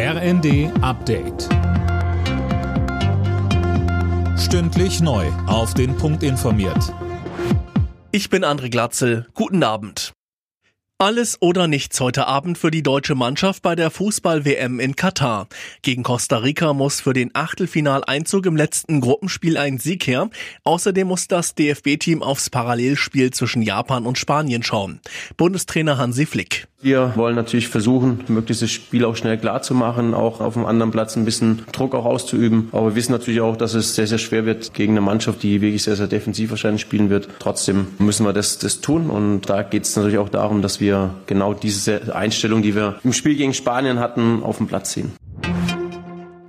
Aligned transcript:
RND 0.00 0.70
Update. 0.80 1.48
Stündlich 4.38 5.00
neu. 5.00 5.26
Auf 5.48 5.74
den 5.74 5.96
Punkt 5.96 6.22
informiert. 6.22 6.94
Ich 8.12 8.30
bin 8.30 8.44
André 8.44 8.70
Glatzel. 8.70 9.26
Guten 9.34 9.64
Abend. 9.64 10.12
Alles 11.00 11.40
oder 11.40 11.66
nichts 11.66 12.00
heute 12.00 12.26
Abend 12.28 12.58
für 12.58 12.70
die 12.70 12.82
deutsche 12.82 13.16
Mannschaft 13.16 13.62
bei 13.62 13.74
der 13.74 13.90
Fußball-WM 13.90 14.78
in 14.78 14.94
Katar. 14.94 15.48
Gegen 15.82 16.04
Costa 16.04 16.38
Rica 16.38 16.72
muss 16.74 17.00
für 17.00 17.12
den 17.12 17.30
Achtelfinaleinzug 17.34 18.46
im 18.46 18.56
letzten 18.56 19.00
Gruppenspiel 19.00 19.56
ein 19.56 19.78
Sieg 19.78 20.06
her. 20.06 20.30
Außerdem 20.62 21.08
muss 21.08 21.26
das 21.26 21.56
DFB-Team 21.56 22.22
aufs 22.22 22.50
Parallelspiel 22.50 23.32
zwischen 23.32 23.62
Japan 23.62 24.06
und 24.06 24.16
Spanien 24.16 24.62
schauen. 24.62 25.00
Bundestrainer 25.36 25.98
Hansi 25.98 26.26
Flick. 26.26 26.68
Wir 26.80 27.14
wollen 27.16 27.34
natürlich 27.34 27.66
versuchen, 27.66 28.20
möglichst 28.28 28.62
das 28.62 28.70
Spiel 28.70 29.04
auch 29.04 29.16
schnell 29.16 29.36
klar 29.36 29.62
zu 29.62 29.74
machen, 29.74 30.14
auch 30.14 30.40
auf 30.40 30.54
dem 30.54 30.64
anderen 30.64 30.92
Platz 30.92 31.16
ein 31.16 31.24
bisschen 31.24 31.64
Druck 31.72 31.92
auch 31.92 32.04
auszuüben. 32.04 32.68
Aber 32.70 32.90
wir 32.90 32.94
wissen 32.94 33.10
natürlich 33.10 33.40
auch, 33.40 33.56
dass 33.56 33.74
es 33.74 33.96
sehr, 33.96 34.06
sehr 34.06 34.18
schwer 34.18 34.46
wird 34.46 34.72
gegen 34.74 34.92
eine 34.92 35.00
Mannschaft, 35.00 35.42
die 35.42 35.60
wirklich 35.60 35.82
sehr, 35.82 35.96
sehr 35.96 36.06
defensiv 36.06 36.50
wahrscheinlich 36.50 36.82
spielen 36.82 37.10
wird. 37.10 37.28
Trotzdem 37.40 37.88
müssen 37.98 38.24
wir 38.24 38.32
das, 38.32 38.58
das 38.58 38.80
tun. 38.80 39.10
Und 39.10 39.50
da 39.50 39.64
geht 39.64 39.84
es 39.84 39.96
natürlich 39.96 40.18
auch 40.18 40.28
darum, 40.28 40.62
dass 40.62 40.78
wir 40.78 41.14
genau 41.26 41.52
diese 41.52 42.14
Einstellung, 42.14 42.62
die 42.62 42.76
wir 42.76 43.00
im 43.02 43.12
Spiel 43.12 43.34
gegen 43.34 43.54
Spanien 43.54 43.98
hatten, 43.98 44.44
auf 44.44 44.58
den 44.58 44.68
Platz 44.68 44.92
ziehen. 44.92 45.10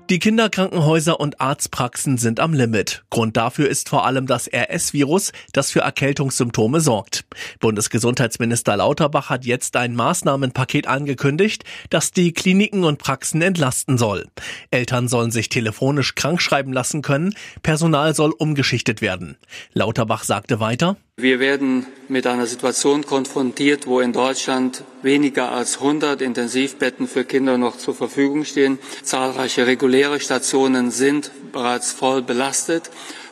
Die 0.09 0.17
Kinderkrankenhäuser 0.17 1.19
und 1.19 1.39
Arztpraxen 1.39 2.17
sind 2.17 2.39
am 2.39 2.51
Limit. 2.53 3.03
Grund 3.11 3.37
dafür 3.37 3.69
ist 3.69 3.89
vor 3.89 4.07
allem 4.07 4.25
das 4.25 4.49
RS-Virus, 4.51 5.31
das 5.53 5.69
für 5.69 5.81
Erkältungssymptome 5.81 6.81
sorgt. 6.81 7.25
Bundesgesundheitsminister 7.59 8.75
Lauterbach 8.75 9.29
hat 9.29 9.45
jetzt 9.45 9.75
ein 9.75 9.95
Maßnahmenpaket 9.95 10.87
angekündigt, 10.87 11.63
das 11.91 12.11
die 12.11 12.33
Kliniken 12.33 12.85
und 12.85 12.97
Praxen 12.97 13.43
entlasten 13.43 13.99
soll. 13.99 14.25
Eltern 14.71 15.07
sollen 15.07 15.29
sich 15.29 15.47
telefonisch 15.47 16.15
krankschreiben 16.15 16.73
lassen 16.73 17.03
können, 17.03 17.35
Personal 17.61 18.15
soll 18.15 18.31
umgeschichtet 18.31 19.03
werden. 19.03 19.37
Lauterbach 19.73 20.23
sagte 20.23 20.59
weiter, 20.59 20.97
wir 21.21 21.39
werden 21.39 21.85
mit 22.07 22.25
einer 22.25 22.45
Situation 22.45 23.05
konfrontiert, 23.05 23.87
wo 23.87 23.99
in 23.99 24.13
Deutschland 24.13 24.83
weniger 25.01 25.51
als 25.51 25.77
100 25.77 26.21
Intensivbetten 26.21 27.07
für 27.07 27.23
Kinder 27.23 27.57
noch 27.57 27.77
zur 27.77 27.95
Verfügung 27.95 28.45
stehen. 28.45 28.79
Zahlreiche 29.03 29.67
reguläre 29.67 30.19
Stationen 30.19 30.91
sind 30.91 31.31
bereits 31.51 31.91
voll 31.91 32.21
belastet 32.21 32.89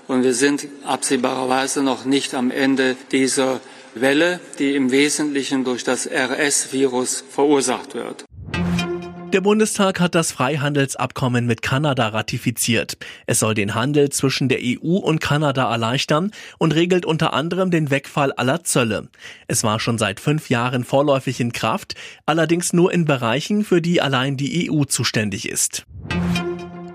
und 0.08 0.24
wir 0.24 0.34
sind 0.34 0.68
absehbarerweise 0.84 1.82
noch 1.82 2.06
nicht 2.06 2.34
am 2.34 2.52
Ende 2.52 2.96
dieser 3.12 3.60
Welle, 3.96 4.40
die 4.60 4.76
im 4.76 4.92
Wesentlichen 4.92 5.64
durch 5.64 5.84
das 5.84 6.08
RS-Virus 6.08 7.24
verursacht 7.30 7.96
wird. 7.96 8.27
Der 9.34 9.42
Bundestag 9.42 10.00
hat 10.00 10.16
das 10.16 10.32
Freihandelsabkommen 10.32 11.46
mit 11.46 11.62
Kanada 11.62 12.08
ratifiziert. 12.08 12.98
Es 13.26 13.40
soll 13.40 13.56
den 13.56 13.76
Handel 13.76 14.10
zwischen 14.10 14.48
der 14.48 14.60
EU 14.62 14.96
und 14.98 15.20
Kanada 15.20 15.70
erleichtern 15.70 16.32
und 16.58 16.74
regelt 16.74 17.06
unter 17.06 17.34
anderem 17.34 17.70
den 17.70 17.92
Wegfall 17.92 18.32
aller 18.32 18.64
Zölle. 18.64 19.10
Es 19.48 19.66
war 19.66 19.82
schon 19.82 19.98
seit 19.98 20.22
fünf 20.22 20.50
Jahren 20.50 20.86
vorläufig 20.86 21.42
in 21.42 21.52
Kraft, 21.52 21.96
allerdings 22.26 22.72
nur 22.72 22.94
in 22.94 23.04
Bereichen, 23.04 23.66
für 23.66 23.82
die 23.82 24.02
allein 24.02 24.38
die 24.38 24.72
EU 24.72 24.86
zuständig 24.86 25.50
ist. 25.50 25.86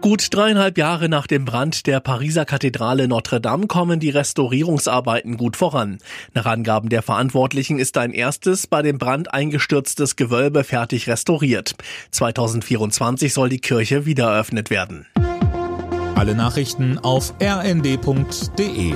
Gut 0.02 0.34
dreieinhalb 0.34 0.78
Jahre 0.78 1.08
nach 1.08 1.28
dem 1.28 1.44
Brand 1.44 1.86
der 1.86 2.00
Pariser 2.00 2.44
Kathedrale 2.44 3.06
Notre 3.06 3.40
Dame 3.40 3.68
kommen 3.68 4.00
die 4.00 4.10
Restaurierungsarbeiten 4.10 5.36
gut 5.36 5.56
voran. 5.56 5.98
Nach 6.34 6.44
Angaben 6.44 6.88
der 6.88 7.02
Verantwortlichen 7.02 7.78
ist 7.78 7.96
ein 7.96 8.12
erstes 8.12 8.66
bei 8.66 8.82
dem 8.82 8.98
Brand 8.98 9.32
eingestürztes 9.32 10.16
Gewölbe 10.16 10.64
fertig 10.64 11.08
restauriert. 11.08 11.76
2024 12.10 13.32
soll 13.32 13.48
die 13.48 13.60
Kirche 13.60 14.04
wieder 14.04 14.32
eröffnet 14.32 14.70
werden. 14.70 15.06
Alle 16.16 16.34
Nachrichten 16.34 16.98
auf 16.98 17.32
rnd.de 17.40 18.94